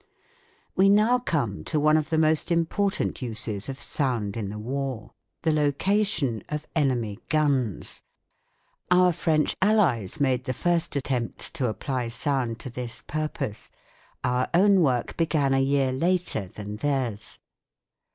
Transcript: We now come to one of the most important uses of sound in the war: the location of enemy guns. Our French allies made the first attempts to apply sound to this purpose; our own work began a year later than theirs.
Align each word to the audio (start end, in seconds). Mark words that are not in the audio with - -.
We 0.75 0.89
now 0.89 1.19
come 1.19 1.63
to 1.65 1.79
one 1.79 1.95
of 1.95 2.09
the 2.09 2.17
most 2.17 2.49
important 2.51 3.21
uses 3.21 3.69
of 3.69 3.79
sound 3.79 4.35
in 4.35 4.49
the 4.49 4.57
war: 4.57 5.11
the 5.43 5.51
location 5.51 6.41
of 6.49 6.65
enemy 6.75 7.19
guns. 7.29 8.01
Our 8.89 9.13
French 9.13 9.55
allies 9.61 10.19
made 10.19 10.45
the 10.45 10.53
first 10.57 10.95
attempts 10.95 11.51
to 11.51 11.67
apply 11.67 12.07
sound 12.07 12.57
to 12.61 12.71
this 12.71 13.03
purpose; 13.05 13.69
our 14.23 14.49
own 14.55 14.81
work 14.81 15.17
began 15.17 15.53
a 15.53 15.59
year 15.61 15.91
later 15.91 16.47
than 16.47 16.77
theirs. 16.77 17.37